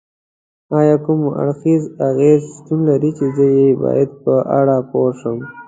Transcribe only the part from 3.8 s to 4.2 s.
باید